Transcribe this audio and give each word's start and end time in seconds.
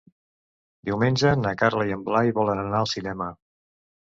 Diumenge 0.89 1.33
na 1.41 1.53
Carla 1.59 1.87
i 1.91 1.95
en 1.99 2.07
Blai 2.09 2.33
volen 2.41 2.63
anar 2.65 2.81
al 2.81 2.91
cinema. 2.95 3.29